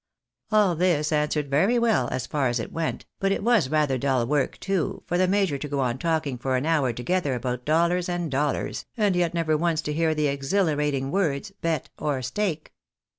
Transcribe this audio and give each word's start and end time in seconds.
All 0.51 0.73
this 0.75 1.11
answered 1.11 1.47
very 1.47 1.77
well, 1.77 2.07
as 2.11 2.25
far 2.25 2.47
as 2.47 2.59
it 2.59 2.71
went, 2.71 3.05
but 3.19 3.31
it 3.31 3.43
was 3.43 3.69
rather 3.69 3.99
dull 3.99 4.25
work, 4.25 4.59
too, 4.59 5.03
for 5.05 5.15
the 5.15 5.27
major 5.27 5.59
to 5.59 5.67
go 5.67 5.79
on 5.81 5.99
talking 5.99 6.39
for 6.39 6.55
an 6.55 6.65
hour 6.65 6.91
together 6.91 7.35
about 7.35 7.65
dollars 7.65 8.09
and 8.09 8.31
dollars, 8.31 8.87
and 8.97 9.15
yet 9.15 9.35
never 9.35 9.55
once 9.55 9.79
to 9.83 9.93
hear 9.93 10.15
the 10.15 10.25
exhilarat 10.25 10.95
ing 10.95 11.11
words, 11.11 11.51
bet 11.61 11.91
or 11.99 12.23
stake. 12.23 12.73